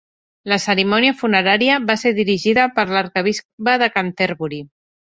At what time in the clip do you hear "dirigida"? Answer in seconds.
2.23-2.67